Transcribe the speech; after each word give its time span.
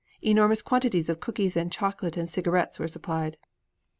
Enormous 0.23 0.63
quantities 0.63 1.09
of 1.09 1.19
cookies 1.19 1.55
and 1.55 1.71
chocolate 1.71 2.17
and 2.17 2.27
cigarettes 2.27 2.79
were 2.79 2.87
supplied. 2.87 3.37